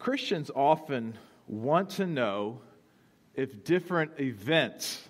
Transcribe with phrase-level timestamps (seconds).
[0.00, 1.12] Christians often
[1.46, 2.62] want to know
[3.34, 5.06] if different events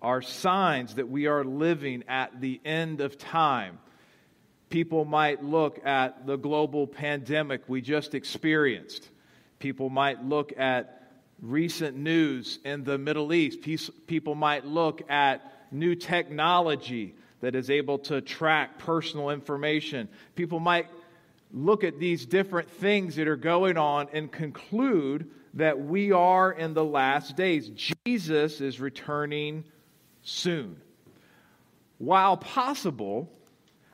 [0.00, 3.80] are signs that we are living at the end of time.
[4.70, 9.08] People might look at the global pandemic we just experienced.
[9.58, 11.10] People might look at
[11.42, 13.58] recent news in the Middle East.
[14.06, 20.08] People might look at new technology that is able to track personal information.
[20.36, 20.86] People might
[21.52, 26.74] look at these different things that are going on and conclude that we are in
[26.74, 27.70] the last days.
[28.04, 29.64] Jesus is returning
[30.22, 30.80] soon.
[31.98, 33.30] While possible,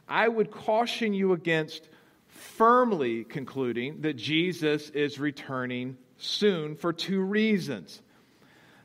[0.09, 1.89] I would caution you against
[2.27, 8.03] firmly concluding that Jesus is returning soon for two reasons.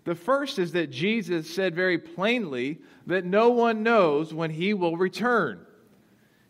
[0.05, 4.95] The first is that Jesus said very plainly that no one knows when he will
[4.95, 5.65] return.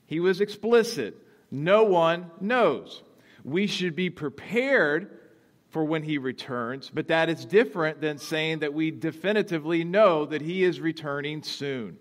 [0.06, 1.16] He was explicit.
[1.52, 3.02] No one knows.
[3.44, 5.20] We should be prepared
[5.70, 10.42] for when he returns, but that is different than saying that we definitively know that
[10.42, 11.98] he is returning soon.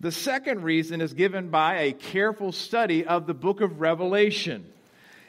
[0.00, 4.64] The second reason is given by a careful study of the book of Revelation.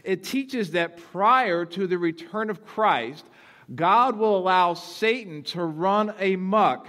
[0.05, 3.26] It teaches that prior to the return of Christ,
[3.73, 6.88] God will allow Satan to run amuck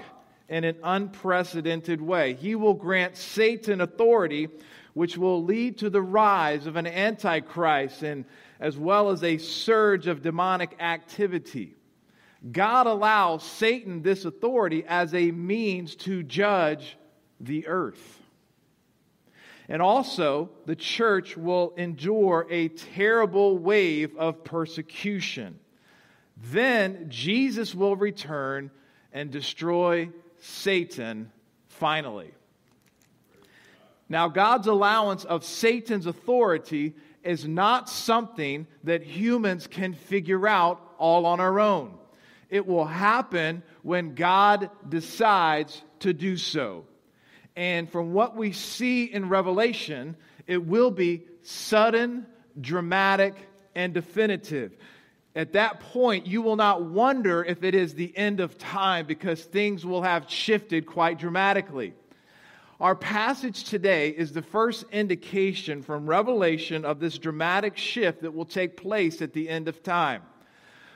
[0.48, 2.34] in an unprecedented way.
[2.34, 4.48] He will grant Satan authority,
[4.94, 8.24] which will lead to the rise of an antichrist and
[8.60, 11.74] as well as a surge of demonic activity.
[12.50, 16.96] God allows Satan this authority as a means to judge
[17.40, 18.20] the earth.
[19.68, 25.58] And also, the church will endure a terrible wave of persecution.
[26.36, 28.70] Then Jesus will return
[29.12, 31.30] and destroy Satan
[31.68, 32.32] finally.
[34.12, 36.92] Now, God's allowance of Satan's authority
[37.24, 41.94] is not something that humans can figure out all on our own.
[42.50, 46.84] It will happen when God decides to do so.
[47.56, 52.26] And from what we see in Revelation, it will be sudden,
[52.60, 53.34] dramatic,
[53.74, 54.76] and definitive.
[55.34, 59.42] At that point, you will not wonder if it is the end of time because
[59.42, 61.94] things will have shifted quite dramatically.
[62.82, 68.44] Our passage today is the first indication from Revelation of this dramatic shift that will
[68.44, 70.22] take place at the end of time.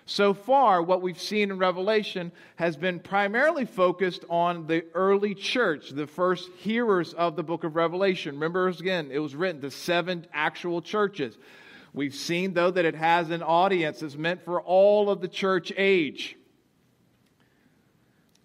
[0.04, 5.90] So far, what we've seen in Revelation has been primarily focused on the early church,
[5.90, 8.34] the first hearers of the book of Revelation.
[8.34, 11.38] Remember, again, it was written to seven actual churches.
[11.94, 15.72] We've seen, though, that it has an audience that's meant for all of the church
[15.76, 16.36] age.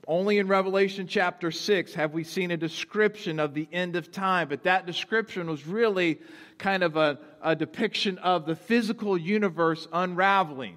[0.07, 4.49] Only in Revelation chapter 6 have we seen a description of the end of time,
[4.49, 6.19] but that description was really
[6.57, 10.75] kind of a, a depiction of the physical universe unraveling.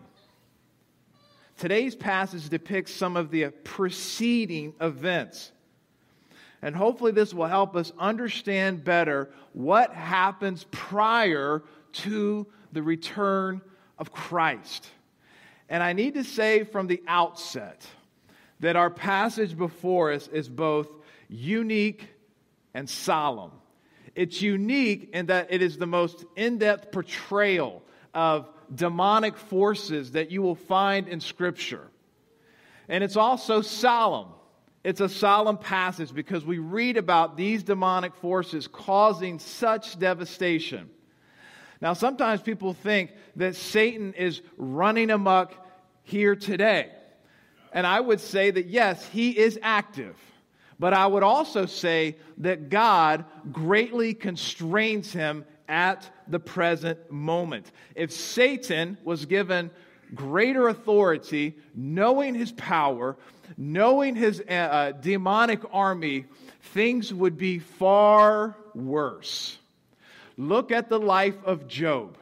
[1.56, 5.52] Today's passage depicts some of the preceding events.
[6.60, 11.62] And hopefully, this will help us understand better what happens prior
[11.92, 13.60] to the return
[13.98, 14.90] of Christ.
[15.68, 17.86] And I need to say from the outset
[18.64, 20.88] that our passage before us is both
[21.28, 22.08] unique
[22.72, 23.50] and solemn.
[24.14, 27.82] It's unique in that it is the most in depth portrayal
[28.14, 31.86] of demonic forces that you will find in Scripture.
[32.88, 34.28] And it's also solemn.
[34.82, 40.88] It's a solemn passage because we read about these demonic forces causing such devastation.
[41.82, 45.52] Now, sometimes people think that Satan is running amok
[46.04, 46.92] here today.
[47.74, 50.16] And I would say that yes, he is active.
[50.78, 57.70] But I would also say that God greatly constrains him at the present moment.
[57.94, 59.70] If Satan was given
[60.14, 63.16] greater authority, knowing his power,
[63.56, 66.26] knowing his uh, uh demonic army,
[66.72, 69.58] things would be far worse.
[70.36, 72.18] Look at the life of Job.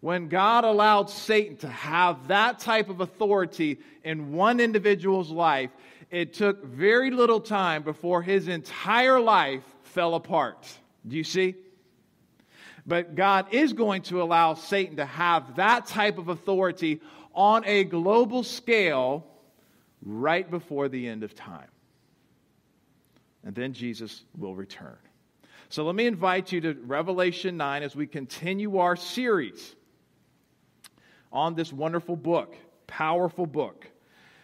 [0.00, 5.70] When God allowed Satan to have that type of authority in one individual's life,
[6.10, 10.66] it took very little time before his entire life fell apart.
[11.06, 11.54] Do you see?
[12.86, 17.00] But God is going to allow Satan to have that type of authority
[17.34, 19.26] on a global scale
[20.02, 21.68] right before the end of time.
[23.44, 24.98] And then Jesus will return.
[25.68, 29.76] So let me invite you to Revelation 9 as we continue our series
[31.32, 32.56] on this wonderful book,
[32.90, 33.86] powerful book.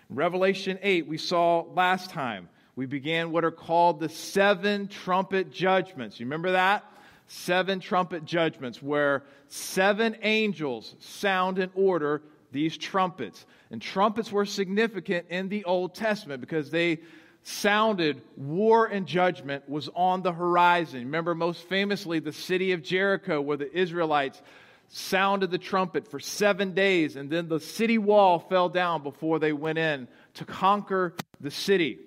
[0.09, 6.21] Revelation 8, we saw last time, we began what are called the seven trumpet judgments.
[6.21, 6.85] You remember that?
[7.29, 12.23] seven trumpet judgments where seven angels sound in order
[12.53, 13.47] these trumpets.
[13.71, 17.01] And trumpets were significant in the Old Testament because they
[17.43, 21.01] sounded war and judgment was on the horizon.
[21.01, 24.41] Remember, most famously, the city of Jericho, where the Israelites
[24.89, 29.53] sounded the trumpet for seven days, and then the city wall fell down before they
[29.53, 31.99] went in to conquer the city.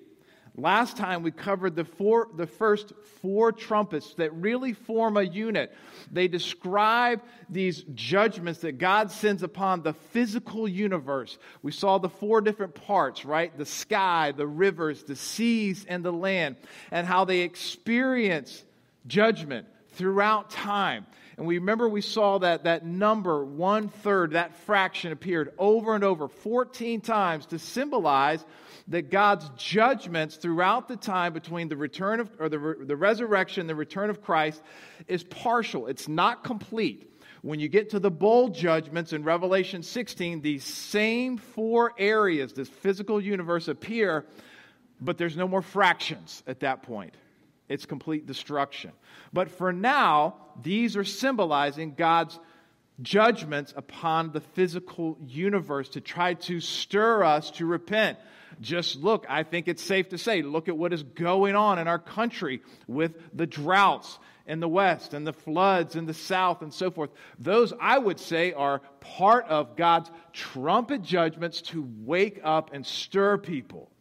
[0.56, 2.92] Last time we covered the, four, the first
[3.22, 5.72] four trumpets that really form a unit.
[6.10, 11.38] They describe these judgments that God sends upon the physical universe.
[11.62, 13.56] We saw the four different parts, right?
[13.56, 16.56] The sky, the rivers, the seas, and the land,
[16.90, 18.64] and how they experience
[19.06, 21.06] judgment throughout time.
[21.36, 26.04] And we remember we saw that that number, one third, that fraction appeared over and
[26.04, 28.44] over 14 times to symbolize
[28.88, 33.74] that God's judgments throughout the time between the return of, or the, the resurrection the
[33.74, 34.62] return of Christ
[35.06, 35.86] is partial.
[35.86, 37.06] It's not complete.
[37.42, 42.68] When you get to the bowl judgments in Revelation 16, these same four areas, this
[42.68, 44.26] physical universe, appear,
[45.00, 47.14] but there's no more fractions at that point.
[47.70, 48.90] It's complete destruction.
[49.32, 52.38] But for now, these are symbolizing God's
[53.00, 58.18] judgments upon the physical universe to try to stir us to repent.
[58.60, 61.86] Just look, I think it's safe to say, look at what is going on in
[61.86, 66.74] our country with the droughts in the west and the floods in the south and
[66.74, 67.10] so forth.
[67.38, 73.38] Those, I would say, are part of God's trumpet judgments to wake up and stir
[73.38, 73.92] people.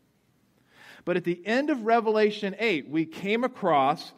[1.05, 4.11] But at the end of Revelation 8, we came across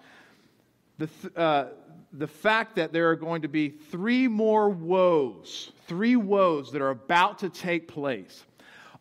[0.98, 1.66] the, uh,
[2.14, 6.90] the fact that there are going to be three more woes, three woes that are
[6.90, 8.44] about to take place.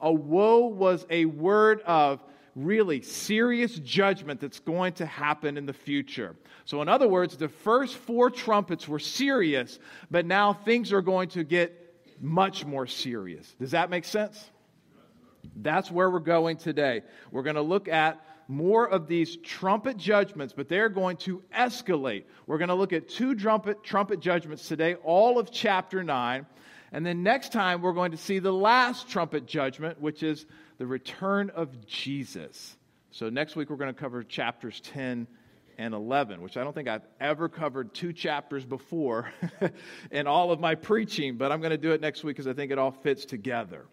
[0.01, 2.23] A woe was a word of
[2.57, 6.37] really serious judgment that's going to happen in the future.
[6.65, 9.79] So, in other words, the first four trumpets were serious,
[10.11, 11.77] but now things are going to get
[12.21, 13.55] much more serious.
[13.59, 14.51] Does that make sense?
[15.57, 17.03] That's where we're going today.
[17.31, 22.25] We're going to look at more of these trumpet judgments, but they're going to escalate.
[22.47, 26.47] We're going to look at two trumpet, trumpet judgments today, all of chapter 9.
[26.93, 30.47] And then next time, we're going to see the last trumpet judgment, which is
[30.79, 32.77] the return of Jesus.
[33.13, 35.29] So next week, we're going to cover chapters 10
[35.79, 39.33] and 11, which I don't think I've ever covered two chapters before
[40.11, 42.53] in all of my preaching, but I'm going to do it next week because I
[42.53, 43.87] think it all fits together.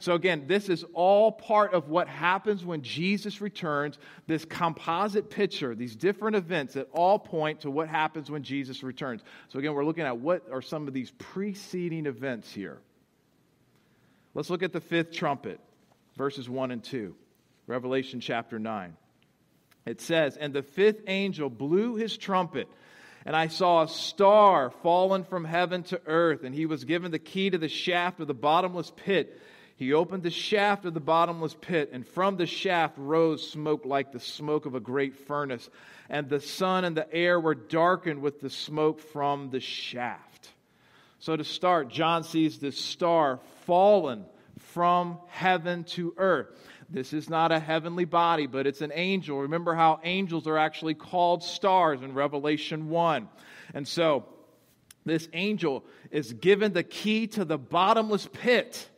[0.00, 5.74] So, again, this is all part of what happens when Jesus returns, this composite picture,
[5.74, 9.22] these different events that all point to what happens when Jesus returns.
[9.48, 12.78] So, again, we're looking at what are some of these preceding events here.
[14.34, 15.58] Let's look at the fifth trumpet,
[16.16, 17.14] verses 1 and 2,
[17.66, 18.96] Revelation chapter 9.
[19.84, 22.68] It says, And the fifth angel blew his trumpet.
[23.26, 27.18] And I saw a star fallen from heaven to earth, and he was given the
[27.18, 29.40] key to the shaft of the bottomless pit.
[29.78, 34.10] He opened the shaft of the bottomless pit, and from the shaft rose smoke like
[34.10, 35.70] the smoke of a great furnace.
[36.10, 40.50] And the sun and the air were darkened with the smoke from the shaft.
[41.20, 44.24] So, to start, John sees this star fallen
[44.58, 46.48] from heaven to earth.
[46.90, 49.42] This is not a heavenly body, but it's an angel.
[49.42, 53.28] Remember how angels are actually called stars in Revelation 1.
[53.74, 54.26] And so,
[55.06, 58.88] this angel is given the key to the bottomless pit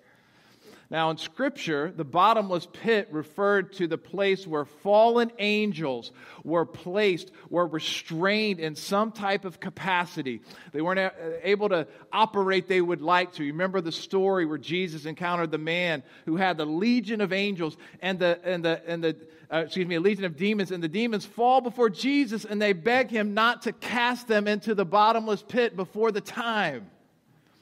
[0.91, 6.11] now, in Scripture, the bottomless pit referred to the place where fallen angels
[6.43, 10.41] were placed, were restrained in some type of capacity.
[10.73, 11.13] They weren't
[11.45, 13.45] able to operate they would like to.
[13.45, 17.77] You remember the story where Jesus encountered the man who had the legion of angels
[18.03, 19.17] and the, and the, and the
[19.53, 22.73] uh, excuse me, a legion of demons, and the demons fall before Jesus and they
[22.73, 26.91] beg him not to cast them into the bottomless pit before the time.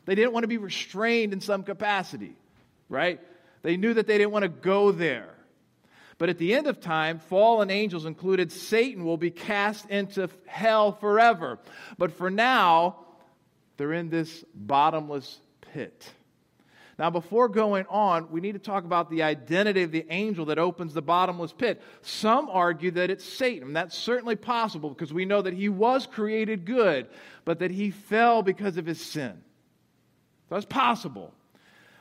[0.07, 2.38] They didn't want to be restrained in some capacity
[2.89, 3.21] right?
[3.63, 5.35] They knew that they didn't want to go there.
[6.19, 10.93] But at the end of time, fallen angels, included Satan, will be cast into hell
[10.93, 11.59] forever.
[11.97, 12.97] But for now,
[13.77, 16.11] they're in this bottomless pit.
[16.99, 20.59] Now, before going on, we need to talk about the identity of the angel that
[20.59, 21.81] opens the bottomless pit.
[22.03, 23.73] Some argue that it's Satan.
[23.73, 27.07] That's certainly possible because we know that he was created good,
[27.45, 29.41] but that he fell because of his sin.
[30.51, 31.33] That's possible.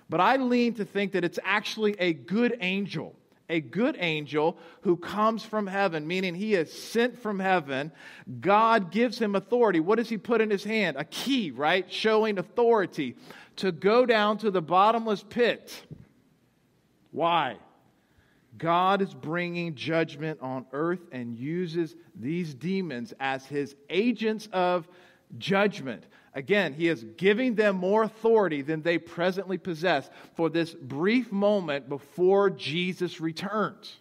[0.09, 3.15] But I lean to think that it's actually a good angel,
[3.49, 7.91] a good angel who comes from heaven, meaning he is sent from heaven.
[8.39, 9.79] God gives him authority.
[9.79, 10.97] What does he put in his hand?
[10.97, 11.91] A key, right?
[11.91, 13.15] Showing authority
[13.57, 15.85] to go down to the bottomless pit.
[17.11, 17.57] Why?
[18.57, 24.87] God is bringing judgment on earth and uses these demons as his agents of
[25.37, 26.03] judgment.
[26.33, 31.89] Again, he is giving them more authority than they presently possess for this brief moment
[31.89, 33.95] before Jesus returns.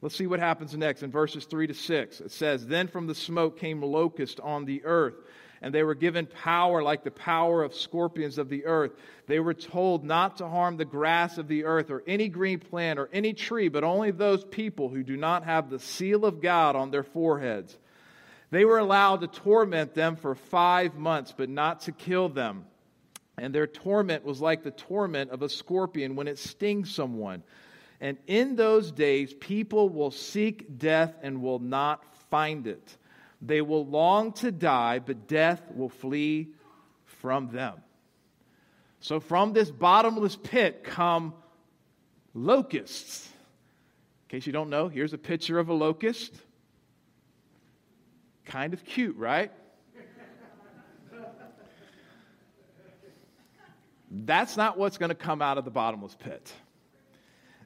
[0.00, 2.20] Let's see what happens next in verses 3 to 6.
[2.20, 5.14] It says, Then from the smoke came locusts on the earth,
[5.60, 8.92] and they were given power like the power of scorpions of the earth.
[9.26, 13.00] They were told not to harm the grass of the earth or any green plant
[13.00, 16.76] or any tree, but only those people who do not have the seal of God
[16.76, 17.76] on their foreheads.
[18.50, 22.64] They were allowed to torment them for five months, but not to kill them.
[23.36, 27.42] And their torment was like the torment of a scorpion when it stings someone.
[28.00, 32.96] And in those days, people will seek death and will not find it.
[33.42, 36.48] They will long to die, but death will flee
[37.04, 37.74] from them.
[39.00, 41.34] So, from this bottomless pit come
[42.34, 43.28] locusts.
[44.28, 46.34] In case you don't know, here's a picture of a locust.
[48.48, 49.52] Kind of cute, right?
[54.10, 56.52] That's not what's going to come out of the bottomless pit.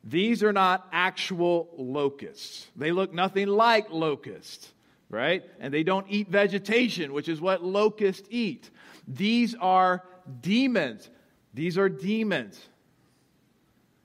[0.05, 2.67] These are not actual locusts.
[2.75, 4.73] They look nothing like locusts,
[5.09, 5.45] right?
[5.61, 8.69] And they don't eat vegetation, which is what locusts eat.
[9.07, 10.03] These are
[10.41, 11.09] demons.
[11.55, 12.57] These are demons.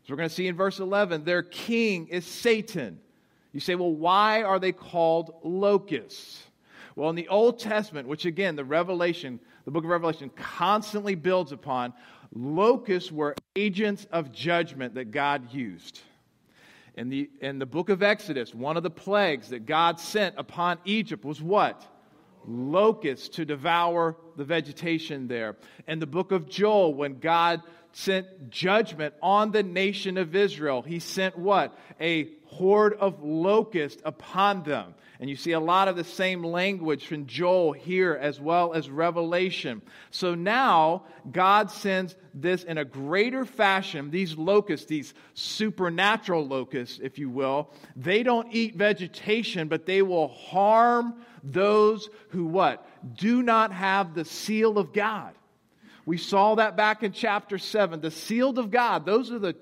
[0.03, 2.99] So we're going to see in verse 11, their king is Satan.
[3.51, 6.43] You say, well, why are they called locusts?
[6.97, 11.51] Well, in the Old Testament, which again, the Revelation, the book of Revelation constantly builds
[11.51, 11.93] upon,
[12.33, 15.99] locusts were agents of judgment that God used.
[16.95, 20.79] In the, in the book of Exodus, one of the plagues that God sent upon
[20.85, 21.85] Egypt was what?
[22.47, 25.55] Locusts to devour the vegetation there.
[25.87, 27.61] In the book of Joel, when God
[27.91, 31.77] sent judgment on the nation of Israel, he sent what?
[32.01, 34.95] A horde of locusts upon them.
[35.19, 38.89] And you see a lot of the same language from Joel here as well as
[38.89, 39.81] Revelation.
[40.11, 44.11] So now God sends this in a greater fashion.
[44.11, 50.27] These locusts, these supernatural locusts, if you will, they don't eat vegetation, but they will
[50.27, 52.87] harm those who what?
[53.15, 55.33] Do not have the seal of God.
[56.07, 57.99] We saw that back in chapter 7.
[57.99, 59.53] The sealed of God, those are the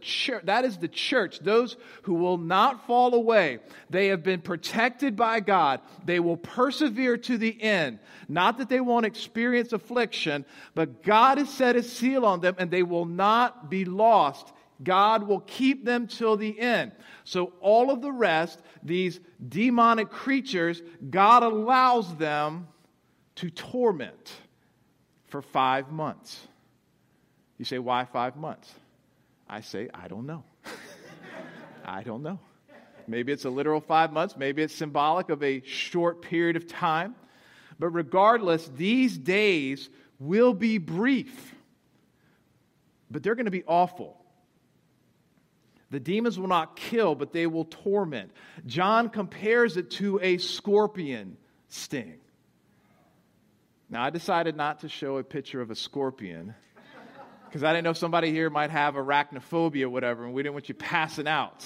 [0.44, 3.58] that is the church, those who will not fall away.
[3.90, 5.82] They have been protected by God.
[6.06, 7.98] They will persevere to the end.
[8.30, 12.70] Not that they won't experience affliction, but God has set a seal on them and
[12.70, 14.54] they will not be lost.
[14.84, 16.92] God will keep them till the end.
[17.24, 22.68] So, all of the rest, these demonic creatures, God allows them
[23.38, 24.32] to torment
[25.28, 26.48] for five months.
[27.58, 28.74] You say, why five months?
[29.48, 30.44] I say, I don't know.
[31.86, 32.40] I don't know.
[33.08, 37.16] Maybe it's a literal five months, maybe it's symbolic of a short period of time.
[37.78, 39.90] But regardless, these days
[40.20, 41.56] will be brief,
[43.12, 44.18] but they're going to be awful.
[45.92, 48.32] The demons will not kill, but they will torment.
[48.66, 52.16] John compares it to a scorpion sting.
[53.96, 56.54] Now, I decided not to show a picture of a scorpion
[57.46, 60.68] because I didn't know somebody here might have arachnophobia or whatever, and we didn't want
[60.68, 61.66] you passing out.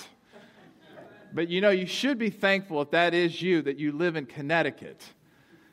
[1.34, 4.28] But you know, you should be thankful if that is you that you live in
[4.28, 5.04] Connecticut.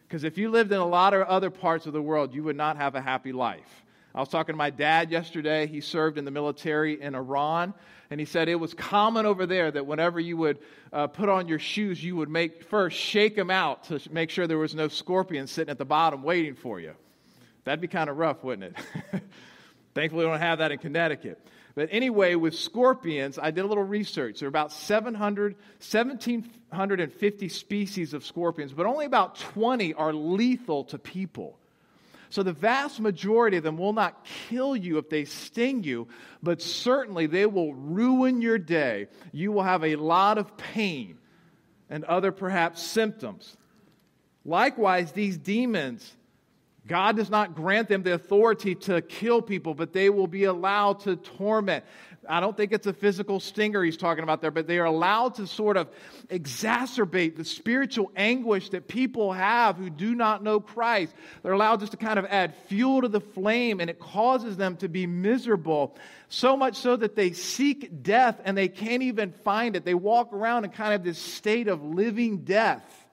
[0.08, 2.56] Because if you lived in a lot of other parts of the world, you would
[2.56, 3.84] not have a happy life.
[4.16, 5.66] I was talking to my dad yesterday.
[5.66, 7.74] He served in the military in Iran.
[8.10, 10.58] And he said it was common over there that whenever you would
[10.90, 14.46] uh, put on your shoes, you would make first shake them out to make sure
[14.46, 16.94] there was no scorpion sitting at the bottom waiting for you.
[17.64, 19.22] That'd be kind of rough, wouldn't it?
[19.94, 21.38] Thankfully, we don't have that in Connecticut.
[21.74, 24.40] But anyway, with scorpions, I did a little research.
[24.40, 30.98] There are about 700, 1,750 species of scorpions, but only about 20 are lethal to
[30.98, 31.58] people.
[32.30, 36.08] So the vast majority of them will not kill you if they sting you,
[36.42, 39.08] but certainly they will ruin your day.
[39.32, 41.18] You will have a lot of pain
[41.88, 43.56] and other perhaps symptoms.
[44.44, 46.16] Likewise, these demons,
[46.86, 51.00] God does not grant them the authority to kill people, but they will be allowed
[51.00, 51.84] to torment.
[52.28, 55.36] I don't think it's a physical stinger he's talking about there, but they are allowed
[55.36, 55.88] to sort of
[56.28, 61.14] exacerbate the spiritual anguish that people have who do not know Christ.
[61.42, 64.76] They're allowed just to kind of add fuel to the flame, and it causes them
[64.78, 65.96] to be miserable.
[66.28, 69.84] So much so that they seek death and they can't even find it.
[69.84, 73.05] They walk around in kind of this state of living death.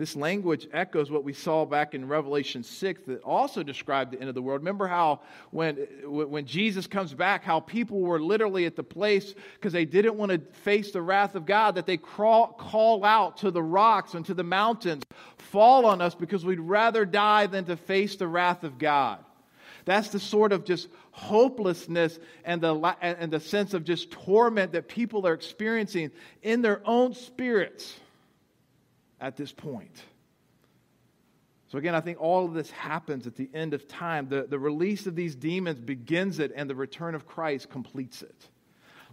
[0.00, 4.30] This language echoes what we saw back in Revelation 6 that also described the end
[4.30, 4.62] of the world.
[4.62, 5.76] Remember how when,
[6.06, 10.32] when Jesus comes back, how people were literally at the place because they didn't want
[10.32, 14.24] to face the wrath of God, that they crawl, call out to the rocks and
[14.24, 15.02] to the mountains,
[15.36, 19.22] fall on us because we'd rather die than to face the wrath of God.
[19.84, 24.88] That's the sort of just hopelessness and the, and the sense of just torment that
[24.88, 26.10] people are experiencing
[26.42, 28.00] in their own spirits
[29.20, 30.02] at this point.
[31.68, 34.28] So, again, I think all of this happens at the end of time.
[34.28, 38.48] The, the release of these demons begins it, and the return of Christ completes it.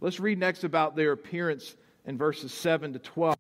[0.02, 3.36] Let's read next about their appearance in verses 7 to 12.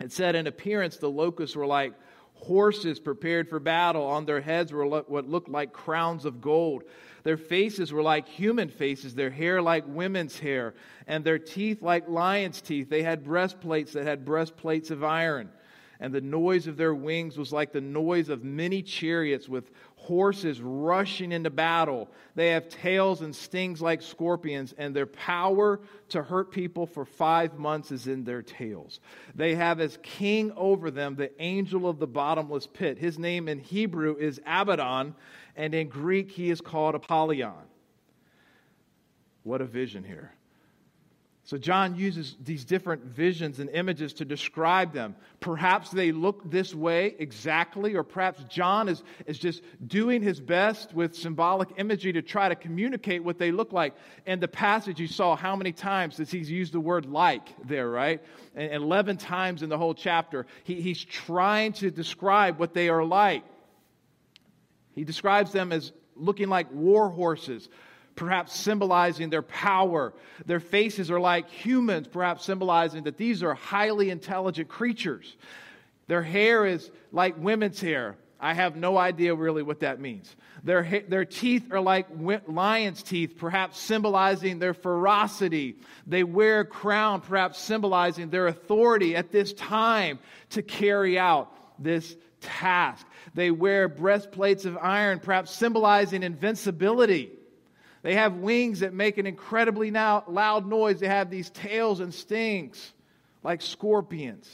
[0.00, 1.92] It said, In appearance, the locusts were like
[2.38, 4.04] horses prepared for battle.
[4.04, 6.84] On their heads were what looked like crowns of gold.
[7.24, 10.74] Their faces were like human faces, their hair like women's hair,
[11.06, 12.88] and their teeth like lions' teeth.
[12.88, 15.50] They had breastplates that had breastplates of iron.
[16.00, 20.60] And the noise of their wings was like the noise of many chariots with horses
[20.60, 22.08] rushing into battle.
[22.36, 27.58] They have tails and stings like scorpions, and their power to hurt people for five
[27.58, 29.00] months is in their tails.
[29.34, 32.96] They have as king over them the angel of the bottomless pit.
[32.96, 35.16] His name in Hebrew is Abaddon,
[35.56, 37.66] and in Greek he is called Apollyon.
[39.42, 40.32] What a vision here.
[41.48, 45.16] So, John uses these different visions and images to describe them.
[45.40, 50.92] Perhaps they look this way exactly, or perhaps John is, is just doing his best
[50.92, 53.94] with symbolic imagery to try to communicate what they look like.
[54.26, 57.88] In the passage, you saw how many times does he use the word like there,
[57.88, 58.22] right?
[58.54, 60.44] And 11 times in the whole chapter.
[60.64, 63.42] He, he's trying to describe what they are like.
[64.92, 67.70] He describes them as looking like war horses
[68.18, 70.12] perhaps symbolizing their power.
[70.44, 75.36] Their faces are like humans, perhaps symbolizing that these are highly intelligent creatures.
[76.08, 78.16] Their hair is like women's hair.
[78.40, 80.34] I have no idea really what that means.
[80.64, 82.06] Their, their teeth are like
[82.48, 85.76] lion's teeth, perhaps symbolizing their ferocity.
[86.06, 90.18] They wear a crown, perhaps symbolizing their authority at this time
[90.50, 93.06] to carry out this task.
[93.34, 97.30] They wear breastplates of iron, perhaps symbolizing invincibility.
[98.08, 100.98] They have wings that make an incredibly loud noise.
[100.98, 102.94] They have these tails and stings
[103.42, 104.50] like scorpions.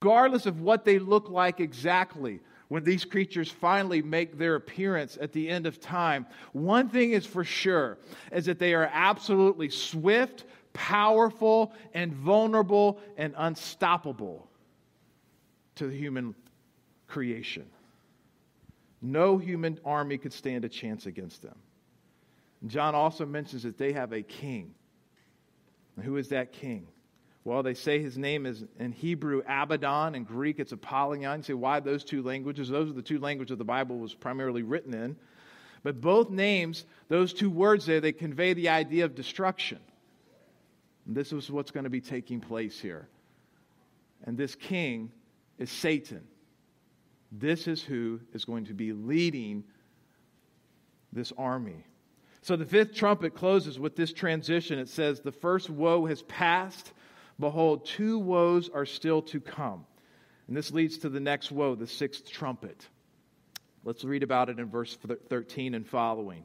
[0.00, 5.30] Regardless of what they look like exactly, when these creatures finally make their appearance at
[5.30, 7.96] the end of time, one thing is for sure
[8.32, 14.48] is that they are absolutely swift, powerful, and vulnerable and unstoppable
[15.76, 16.34] to the human
[17.06, 17.66] creation.
[19.00, 21.54] No human army could stand a chance against them.
[22.66, 24.74] John also mentions that they have a king.
[25.96, 26.86] And who is that king?
[27.44, 31.40] Well, they say his name is in Hebrew Abaddon, in Greek it's Apollyon.
[31.40, 32.68] You say, why those two languages?
[32.68, 35.16] Those are the two languages the Bible was primarily written in.
[35.82, 39.80] But both names, those two words there, they convey the idea of destruction.
[41.06, 43.08] And this is what's going to be taking place here.
[44.24, 45.10] And this king
[45.58, 46.22] is Satan.
[47.32, 49.64] This is who is going to be leading
[51.12, 51.84] this army.
[52.42, 54.78] So the fifth trumpet closes with this transition.
[54.78, 56.92] It says, The first woe has passed.
[57.38, 59.86] Behold, two woes are still to come.
[60.48, 62.88] And this leads to the next woe, the sixth trumpet.
[63.84, 64.96] Let's read about it in verse
[65.28, 66.44] 13 and following.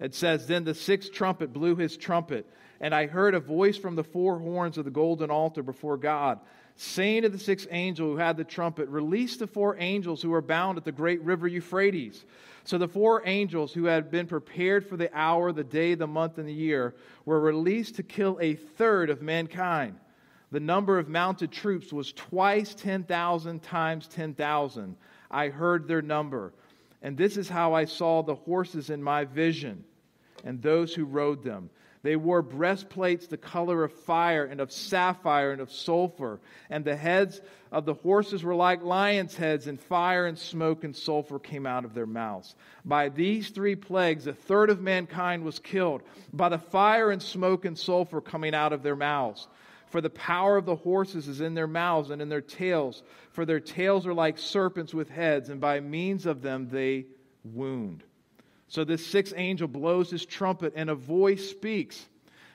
[0.00, 2.46] It says, Then the sixth trumpet blew his trumpet,
[2.80, 6.40] and I heard a voice from the four horns of the golden altar before God,
[6.76, 10.42] saying to the sixth angel who had the trumpet, Release the four angels who are
[10.42, 12.24] bound at the great river Euphrates.
[12.64, 16.38] So the four angels who had been prepared for the hour, the day, the month,
[16.38, 16.94] and the year
[17.26, 19.96] were released to kill a third of mankind.
[20.50, 24.96] The number of mounted troops was twice 10,000 times 10,000.
[25.30, 26.52] I heard their number.
[27.02, 29.84] And this is how I saw the horses in my vision
[30.44, 31.70] and those who rode them.
[32.04, 36.38] They wore breastplates the color of fire and of sapphire and of sulfur.
[36.68, 37.40] And the heads
[37.72, 41.86] of the horses were like lions' heads, and fire and smoke and sulfur came out
[41.86, 42.56] of their mouths.
[42.84, 47.64] By these three plagues, a third of mankind was killed, by the fire and smoke
[47.64, 49.48] and sulfur coming out of their mouths.
[49.86, 53.46] For the power of the horses is in their mouths and in their tails, for
[53.46, 57.06] their tails are like serpents with heads, and by means of them they
[57.44, 58.04] wound.
[58.68, 62.06] So this sixth angel blows his trumpet, and a voice speaks.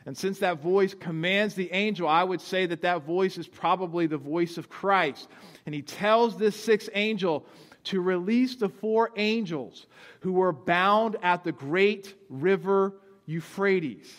[0.06, 4.08] And since that voice commands the angel, I would say that that voice is probably
[4.08, 5.30] the voice of Christ.
[5.66, 7.46] And he tells this sixth angel
[7.86, 9.88] to release the four angels
[10.22, 12.94] who were bound at the great river
[13.26, 14.12] Euphrates.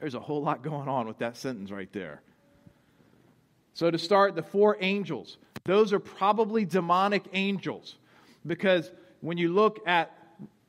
[0.00, 2.22] There's a whole lot going on with that sentence right there.
[3.74, 5.38] So, to start, the four angels.
[5.64, 7.96] those are probably demonic angels.
[8.46, 10.17] Because when you look at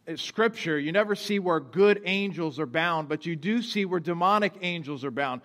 [0.10, 4.00] Uh, scripture, you never see where good angels are bound, but you do see where
[4.00, 5.42] demonic angels are bound.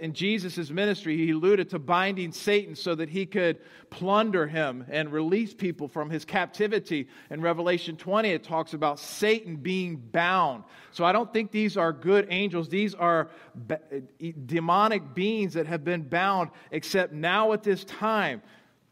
[0.00, 3.58] In Jesus' ministry, he alluded to binding Satan so that he could
[3.90, 7.08] plunder him and release people from his captivity.
[7.30, 10.64] In Revelation 20, it talks about Satan being bound.
[10.92, 12.68] So I don't think these are good angels.
[12.68, 13.30] These are
[14.46, 18.42] demonic beings that have been bound, except now at this time,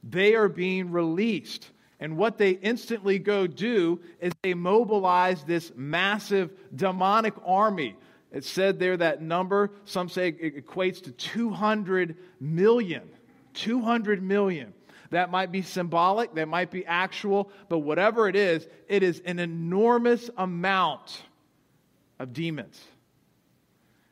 [0.03, 1.71] they are being released.
[2.03, 7.95] And what they instantly go do is they mobilize this massive demonic army.
[8.33, 13.09] It said there that number, some say it equates to 200 million.
[13.55, 14.75] 200 million.
[15.11, 19.39] That might be symbolic, that might be actual, but whatever it is, it is an
[19.39, 21.23] enormous amount
[22.19, 22.83] of demons.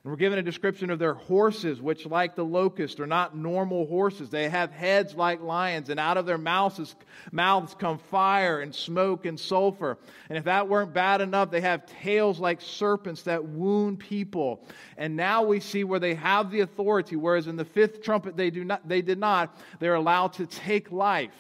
[0.02, 3.86] And we're given a description of their horses, which, like the locust, are not normal
[3.86, 4.30] horses.
[4.30, 6.96] They have heads like lions, and out of their mouths,
[7.32, 9.98] mouths come fire and smoke and sulfur.
[10.30, 14.64] And if that weren't bad enough, they have tails like serpents that wound people.
[14.96, 18.48] And now we see where they have the authority, whereas in the fifth trumpet they,
[18.48, 19.54] do not, they did not.
[19.80, 21.36] They're allowed to take life,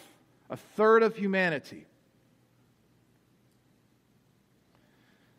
[0.50, 1.86] a third of humanity.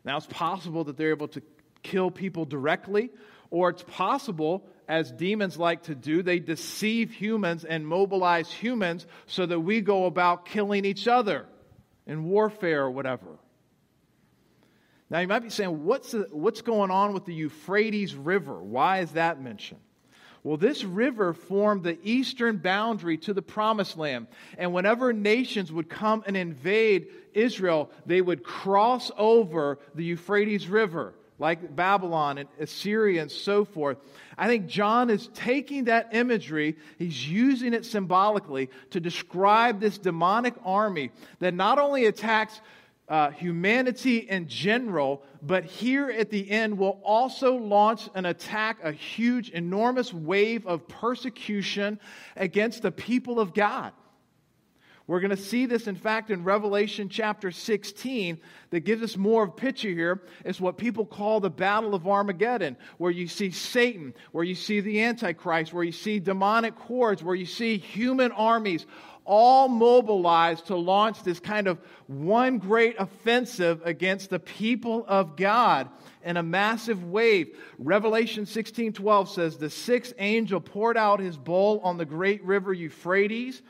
[0.04, 1.42] Now it's possible that they're able to
[1.82, 3.10] kill people directly,
[3.50, 9.46] or it's possible, as demons like to do, they deceive humans and mobilize humans so
[9.46, 11.46] that we go about killing each other
[12.06, 13.38] in warfare or whatever.
[15.10, 18.62] Now, you might be saying, what's, the, what's going on with the Euphrates River?
[18.62, 19.80] Why is that mentioned?
[20.42, 24.26] Well, this river formed the eastern boundary to the promised land.
[24.58, 31.14] And whenever nations would come and invade Israel, they would cross over the Euphrates River
[31.42, 33.98] like Babylon and Assyria and so forth.
[34.38, 40.54] I think John is taking that imagery, he's using it symbolically to describe this demonic
[40.64, 42.60] army that not only attacks
[43.08, 48.92] uh, humanity in general, but here at the end will also launch an attack, a
[48.92, 51.98] huge, enormous wave of persecution
[52.36, 53.92] against the people of God.
[55.06, 58.38] We're going to see this, in fact, in Revelation chapter 16,
[58.70, 60.22] that gives us more of a picture here.
[60.44, 64.80] It's what people call the Battle of Armageddon, where you see Satan, where you see
[64.80, 68.86] the Antichrist, where you see demonic hordes, where you see human armies
[69.24, 75.88] all mobilized to launch this kind of one great offensive against the people of God
[76.24, 77.56] in a massive wave.
[77.78, 83.62] Revelation 16:12 says the sixth angel poured out his bowl on the great river Euphrates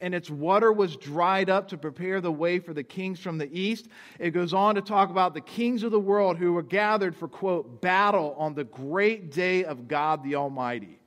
[0.00, 3.48] and its water was dried up to prepare the way for the kings from the
[3.58, 3.88] east.
[4.18, 7.28] It goes on to talk about the kings of the world who were gathered for,
[7.28, 10.98] quote, battle on the great day of God the Almighty.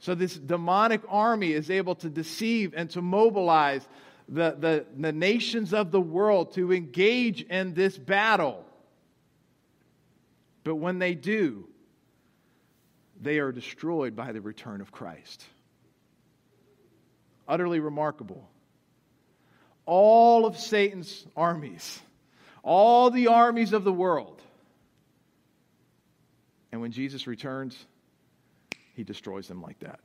[0.00, 3.86] So, this demonic army is able to deceive and to mobilize
[4.28, 8.64] the, the, the nations of the world to engage in this battle.
[10.62, 11.68] But when they do,
[13.20, 15.44] they are destroyed by the return of Christ
[17.48, 18.48] utterly remarkable.
[19.86, 22.00] All of Satan's armies,
[22.62, 24.40] all the armies of the world.
[26.70, 27.76] And when Jesus returns,
[28.94, 30.00] he destroys them like that.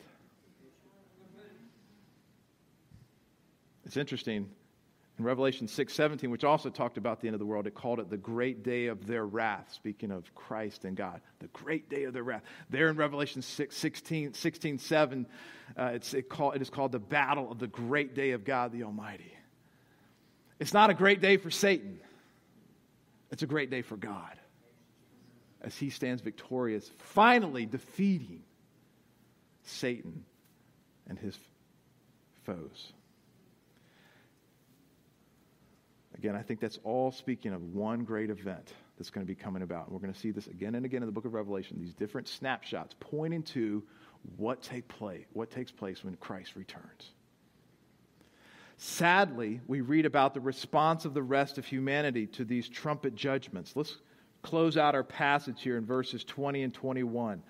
[3.86, 4.50] It's interesting
[5.20, 8.00] in Revelation 6 17, which also talked about the end of the world, it called
[8.00, 11.22] it the great day of their wrath, speaking of Christ and God.
[11.40, 12.42] The great day of their wrath.
[12.70, 15.28] There in Revelation 6, 16, 16 7,
[15.78, 18.72] uh, it's, it, call, it is called the battle of the great day of God
[18.72, 19.34] the Almighty.
[20.60, 22.00] It's not a great day for Satan,
[23.32, 24.40] it's a great day for God
[25.62, 28.42] as he stands victorious, finally defeating
[29.64, 30.26] Satan
[31.08, 31.38] and his
[32.44, 32.92] foes.
[36.24, 39.62] Again, I think that's all speaking of one great event that's going to be coming
[39.62, 39.88] about.
[39.88, 41.94] And we're going to see this again and again in the book of Revelation, these
[41.94, 43.84] different snapshots pointing to
[44.38, 44.90] what take
[45.34, 47.12] what takes place when Christ returns.
[48.78, 53.76] Sadly, we read about the response of the rest of humanity to these trumpet judgments.
[53.76, 53.98] Let's
[54.44, 57.44] close out our passage here in verses 20 and 21.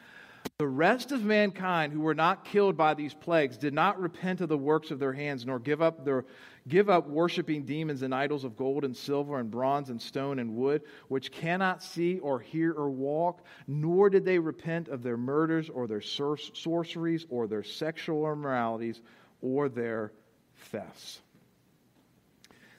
[0.58, 4.50] The rest of mankind who were not killed by these plagues did not repent of
[4.50, 6.26] the works of their hands, nor give up, their,
[6.68, 10.56] give up worshiping demons and idols of gold and silver and bronze and stone and
[10.56, 15.70] wood, which cannot see or hear or walk, nor did they repent of their murders
[15.70, 19.02] or their sor- sorceries or their sexual immoralities
[19.42, 20.12] or their
[20.56, 21.22] thefts.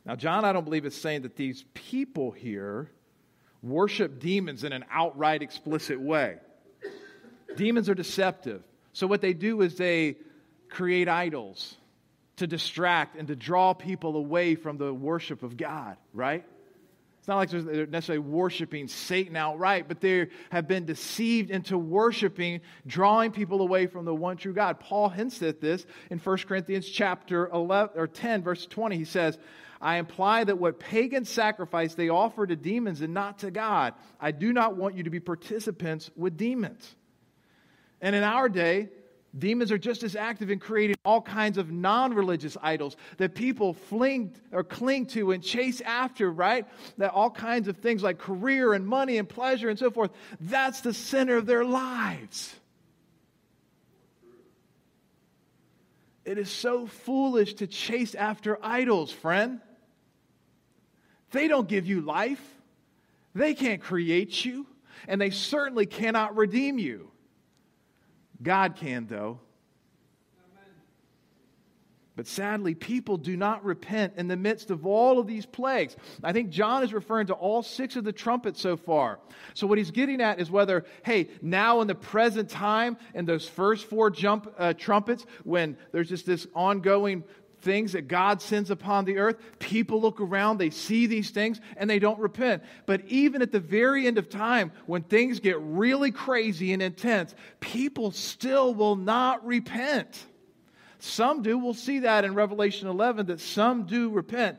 [0.05, 2.91] Now, John, I don't believe is saying that these people here
[3.63, 6.39] worship demons in an outright explicit way.
[7.57, 8.63] Demons are deceptive.
[8.93, 10.17] So, what they do is they
[10.69, 11.77] create idols
[12.37, 16.45] to distract and to draw people away from the worship of God, right?
[17.25, 22.61] It's not like they're necessarily worshiping Satan outright, but they have been deceived into worshiping,
[22.87, 24.79] drawing people away from the one true God.
[24.79, 28.99] Paul hints at this in 1 Corinthians chapter 11 or 10 verse 20.
[28.99, 29.39] He says,
[29.81, 33.95] "I imply that what pagan sacrifice they offer to demons and not to God.
[34.21, 36.95] I do not want you to be participants with demons."
[38.05, 38.91] And in our day,
[39.37, 43.73] Demons are just as active in creating all kinds of non religious idols that people
[43.73, 46.67] fling or cling to and chase after, right?
[46.99, 50.83] That all kinds of things like career and money and pleasure and so forth, that's
[50.83, 52.55] the center of their lives.
[56.25, 59.61] It is so foolish to chase after idols, friend.
[61.33, 62.43] They don't give you life,
[63.35, 64.67] they can't create you,
[65.09, 67.11] and they certainly cannot redeem you.
[68.45, 69.41] God can, though.
[72.17, 75.97] But sadly, people do not repent in the midst of all of these plagues.
[76.23, 79.19] I think John is referring to all six of the trumpets so far.
[79.55, 83.49] So, what he's getting at is whether, hey, now in the present time, in those
[83.49, 87.25] first four jump, uh, trumpets, when there's just this ongoing
[87.65, 91.91] things that God sends upon the earth, people look around, they see these things, and
[91.91, 92.63] they don't repent.
[92.87, 97.35] But even at the very end of time, when things get really crazy and intense,
[97.59, 100.27] people still will not repent.
[101.01, 101.59] Some do.
[101.59, 104.59] We'll see that in Revelation 11 that some do repent.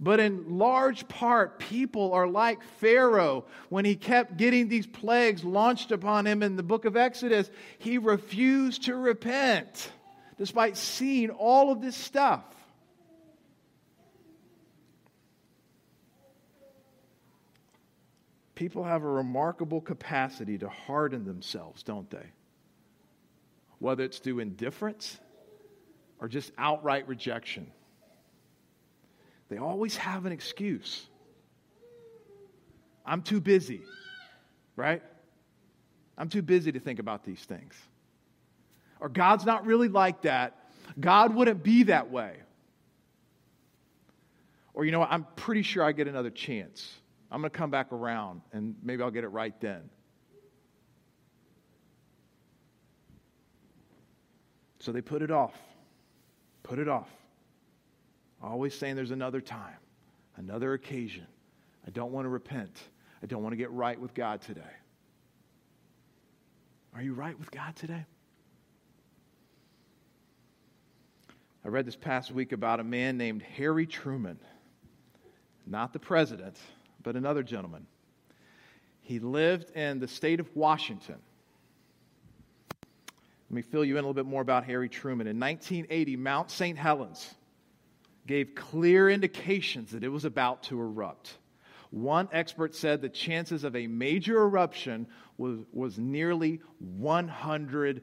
[0.00, 5.92] But in large part, people are like Pharaoh when he kept getting these plagues launched
[5.92, 7.50] upon him in the book of Exodus.
[7.78, 9.92] He refused to repent
[10.36, 12.44] despite seeing all of this stuff.
[18.54, 22.26] People have a remarkable capacity to harden themselves, don't they?
[23.80, 25.18] Whether it's through indifference
[26.20, 27.70] or just outright rejection.
[29.48, 31.06] They always have an excuse.
[33.04, 33.82] I'm too busy,
[34.76, 35.02] right?
[36.16, 37.74] I'm too busy to think about these things
[39.00, 40.56] or God's not really like that.
[40.98, 42.36] God wouldn't be that way.
[44.72, 46.92] Or, you know what, I'm pretty sure I get another chance.
[47.30, 49.88] I'm going to come back around and maybe I'll get it right then.
[54.80, 55.54] So they put it off.
[56.62, 57.08] Put it off.
[58.42, 59.78] Always saying there's another time,
[60.36, 61.26] another occasion.
[61.86, 62.78] I don't want to repent.
[63.22, 64.60] I don't want to get right with God today.
[66.94, 68.04] Are you right with God today?
[71.64, 74.38] I read this past week about a man named Harry Truman,
[75.66, 76.58] not the president,
[77.02, 77.86] but another gentleman.
[79.00, 81.16] He lived in the state of Washington.
[83.48, 85.26] Let me fill you in a little bit more about Harry Truman.
[85.26, 86.76] In 1980, Mount St.
[86.76, 87.34] Helens
[88.26, 91.38] gave clear indications that it was about to erupt.
[91.90, 95.06] One expert said the chances of a major eruption
[95.38, 96.60] was, was nearly
[97.00, 98.02] 100%.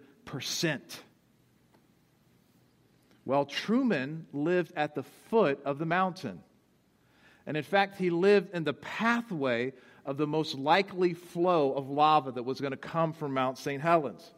[3.25, 6.41] Well, Truman lived at the foot of the mountain.
[7.45, 9.73] And in fact, he lived in the pathway
[10.05, 13.81] of the most likely flow of lava that was going to come from Mount St.
[13.81, 14.31] Helens.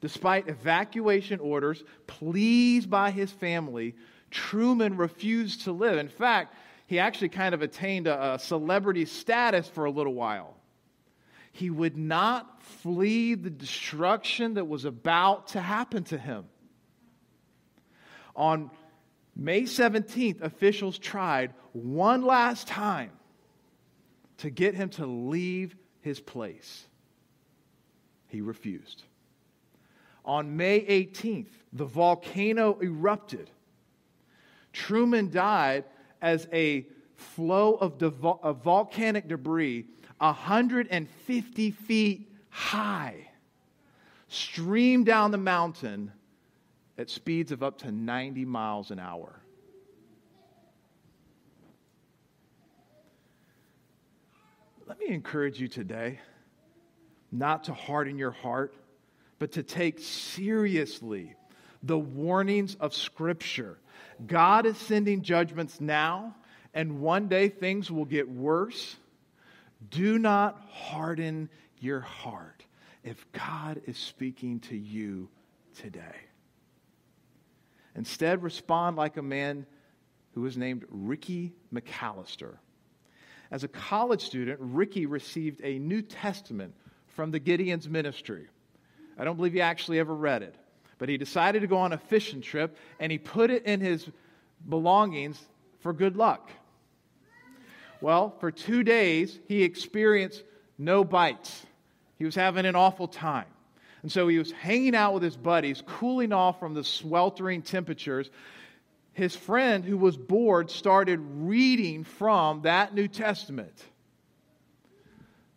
[0.00, 3.94] Despite evacuation orders, pleased by his family,
[4.30, 5.98] Truman refused to live.
[5.98, 6.54] In fact,
[6.86, 10.54] he actually kind of attained a, a celebrity status for a little while.
[11.52, 16.44] He would not flee the destruction that was about to happen to him.
[18.36, 18.70] On
[19.34, 23.10] May 17th, officials tried one last time
[24.38, 26.86] to get him to leave his place.
[28.28, 29.02] He refused.
[30.24, 33.50] On May 18th, the volcano erupted.
[34.72, 35.84] Truman died
[36.20, 39.86] as a flow of, devo- of volcanic debris
[40.18, 43.28] 150 feet high
[44.28, 46.12] streamed down the mountain
[46.98, 49.40] at speeds of up to 90 miles an hour.
[54.86, 56.20] Let me encourage you today
[57.32, 58.74] not to harden your heart,
[59.38, 61.34] but to take seriously
[61.82, 63.78] the warnings of Scripture.
[64.26, 66.34] God is sending judgments now,
[66.72, 68.96] and one day things will get worse.
[69.90, 72.64] Do not harden your heart
[73.04, 75.28] if God is speaking to you
[75.74, 76.16] today.
[77.96, 79.66] Instead, respond like a man
[80.34, 82.56] who was named Ricky McAllister.
[83.50, 86.74] As a college student, Ricky received a New Testament
[87.06, 88.48] from the Gideon's ministry.
[89.18, 90.54] I don't believe he actually ever read it,
[90.98, 94.08] But he decided to go on a fishing trip and he put it in his
[94.68, 95.42] belongings
[95.80, 96.50] for good luck.
[98.00, 100.42] Well, for two days, he experienced
[100.78, 101.64] no bites.
[102.18, 103.46] He was having an awful time.
[104.06, 108.30] And so he was hanging out with his buddies, cooling off from the sweltering temperatures.
[109.14, 113.74] His friend, who was bored, started reading from that New Testament.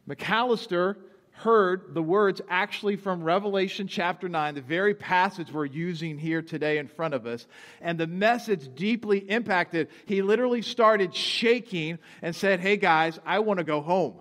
[0.09, 0.95] McAllister
[1.33, 6.79] heard the words actually from Revelation chapter 9, the very passage we're using here today
[6.79, 7.45] in front of us.
[7.81, 9.89] And the message deeply impacted.
[10.07, 14.15] He literally started shaking and said, Hey guys, I want to go home.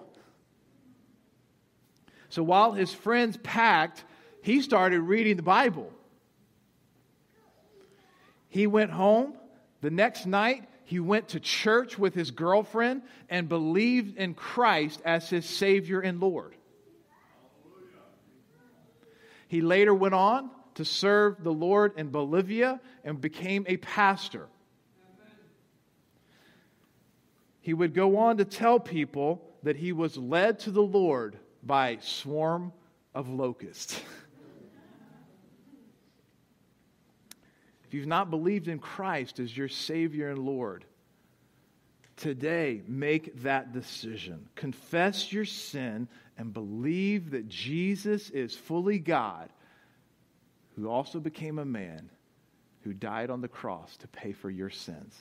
[2.28, 4.04] So while his friends packed,
[4.42, 5.92] he started reading the Bible.
[8.48, 9.34] He went home.
[9.80, 15.28] The next night, he went to church with his girlfriend and believed in Christ as
[15.28, 16.54] his Savior and Lord.
[19.48, 24.46] He later went on to serve the Lord in Bolivia and became a pastor.
[27.60, 31.90] He would go on to tell people that he was led to the Lord by
[31.90, 32.72] a swarm
[33.14, 34.00] of locusts.
[37.88, 40.84] if you've not believed in Christ as your Savior and Lord,
[42.16, 44.46] today make that decision.
[44.56, 49.48] Confess your sin and believe that Jesus is fully God,
[50.76, 52.10] who also became a man,
[52.82, 55.16] who died on the cross to pay for your sins,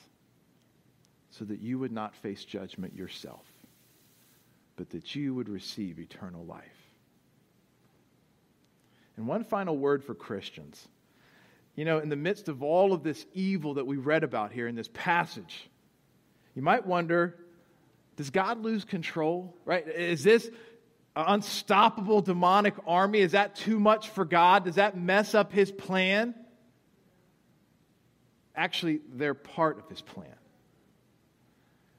[1.29, 3.45] so that you would not face judgment yourself,
[4.75, 6.65] but that you would receive eternal life.
[9.15, 10.85] And one final word for Christians.
[11.77, 14.67] You know, in the midst of all of this evil that we read about here
[14.67, 15.69] in this passage,
[16.55, 17.37] you might wonder
[18.17, 19.55] does God lose control?
[19.63, 19.87] Right?
[19.87, 20.47] Is this
[21.15, 23.19] an unstoppable demonic army?
[23.19, 24.65] Is that too much for God?
[24.65, 26.33] Does that mess up his plan?
[28.55, 30.33] Actually, they're part of his plan.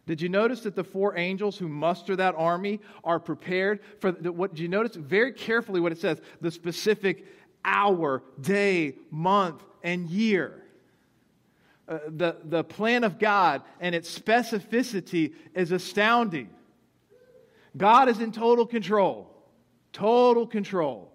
[0.06, 4.54] Did you notice that the four angels who muster that army are prepared for what?
[4.54, 6.20] Did you notice very carefully what it says?
[6.40, 7.24] The specific
[7.64, 10.62] hour, day, month, and year.
[11.88, 16.50] Uh, the, the plan of God and its specificity is astounding.
[17.74, 19.30] God is in total control.
[19.94, 21.10] Total control.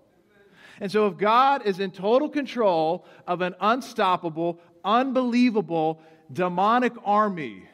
[0.79, 7.69] And so, if God is in total control of an unstoppable, unbelievable, demonic army,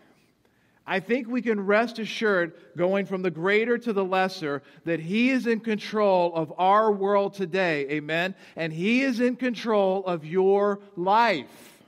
[0.90, 5.30] I think we can rest assured, going from the greater to the lesser, that He
[5.30, 7.88] is in control of our world today.
[7.92, 8.34] Amen.
[8.56, 11.84] And He is in control of your life.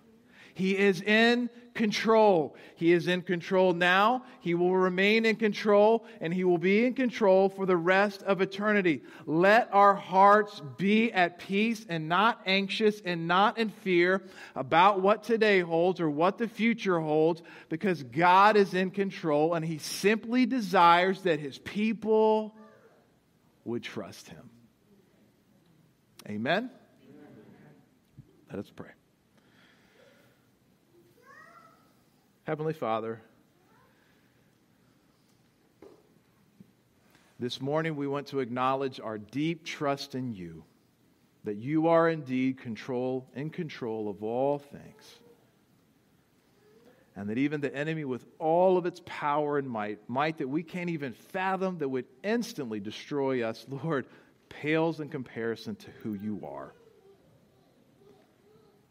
[0.53, 1.49] He is in
[1.81, 2.55] control.
[2.75, 4.23] He is in control now.
[4.39, 8.39] He will remain in control, and He will be in control for the rest of
[8.39, 9.01] eternity.
[9.25, 14.21] Let our hearts be at peace and not anxious and not in fear
[14.55, 19.65] about what today holds or what the future holds, because God is in control, and
[19.65, 22.55] He simply desires that His people
[23.65, 24.51] would trust Him.
[26.29, 26.69] Amen?
[28.51, 28.91] Let us pray.
[32.43, 33.21] Heavenly Father,
[37.39, 40.63] this morning we want to acknowledge our deep trust in you,
[41.43, 45.19] that you are indeed control, in control of all things.
[47.15, 50.63] And that even the enemy, with all of its power and might, might that we
[50.63, 54.07] can't even fathom, that would instantly destroy us, Lord,
[54.49, 56.73] pales in comparison to who you are.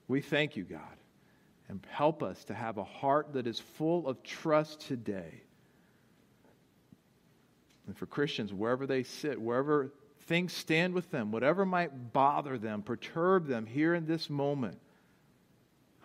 [0.06, 1.00] We thank you, God
[1.70, 5.40] and help us to have a heart that is full of trust today.
[7.87, 12.83] And for Christians, wherever they sit, wherever things stand with them, whatever might bother them,
[12.83, 14.80] perturb them here in this moment,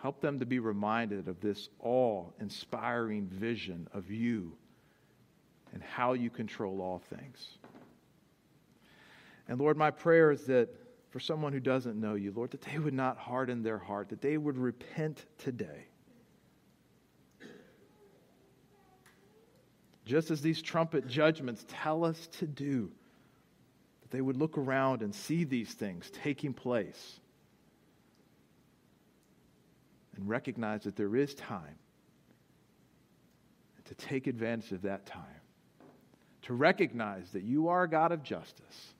[0.00, 4.52] help them to be reminded of this awe inspiring vision of you
[5.72, 7.58] and how you control all things.
[9.48, 10.68] And Lord, my prayer is that
[11.10, 14.20] for someone who doesn't know you, Lord, that they would not harden their heart, that
[14.20, 15.86] they would repent today.
[20.04, 22.90] Just as these trumpet judgments tell us to do,
[24.02, 27.18] that they would look around and see these things taking place
[30.16, 31.76] and recognize that there is time
[33.86, 35.24] to take advantage of that time.
[36.42, 38.94] To recognize that you are a God of justice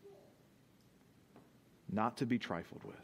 [1.90, 2.96] not to be trifled with.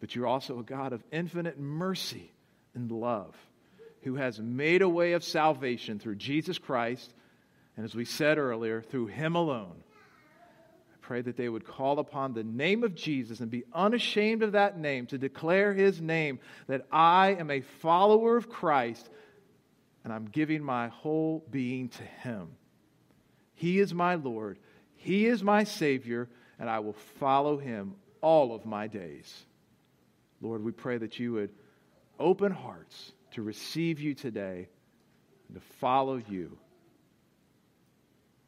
[0.00, 2.30] But you're also a God of infinite mercy
[2.74, 3.34] and love
[4.02, 7.12] who has made a way of salvation through Jesus Christ,
[7.76, 9.82] and as we said earlier, through Him alone.
[10.94, 14.52] I pray that they would call upon the name of Jesus and be unashamed of
[14.52, 16.38] that name, to declare his name,
[16.68, 19.08] that I am a follower of Christ
[20.06, 22.50] and I'm giving my whole being to him.
[23.56, 24.56] He is my Lord,
[24.94, 26.28] he is my Savior,
[26.58, 29.44] and I will follow him all of my days.
[30.40, 31.50] Lord, we pray that you would
[32.18, 34.68] open hearts to receive you today
[35.48, 36.56] and to follow you.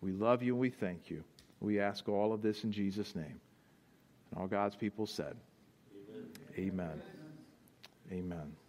[0.00, 1.24] We love you and we thank you.
[1.60, 3.40] We ask all of this in Jesus' name.
[4.30, 5.36] And all God's people said,
[6.56, 6.68] Amen.
[6.70, 7.02] Amen.
[8.12, 8.67] Amen.